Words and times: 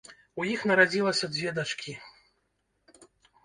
У 0.43 0.47
іх 0.53 0.63
нарадзілася 0.71 1.31
дзве 1.35 1.49
дачкі. 1.59 1.93